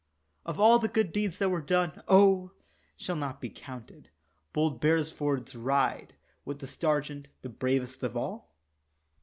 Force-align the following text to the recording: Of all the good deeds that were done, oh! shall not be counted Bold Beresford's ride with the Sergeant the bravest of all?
Of 0.47 0.59
all 0.59 0.79
the 0.79 0.87
good 0.87 1.13
deeds 1.13 1.37
that 1.37 1.49
were 1.49 1.61
done, 1.61 2.01
oh! 2.07 2.53
shall 2.97 3.15
not 3.15 3.39
be 3.39 3.51
counted 3.51 4.09
Bold 4.51 4.81
Beresford's 4.81 5.53
ride 5.55 6.15
with 6.43 6.57
the 6.57 6.65
Sergeant 6.65 7.27
the 7.43 7.49
bravest 7.49 8.01
of 8.01 8.17
all? 8.17 8.51